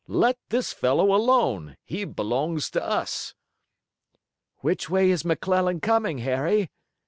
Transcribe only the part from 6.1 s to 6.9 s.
Harry?"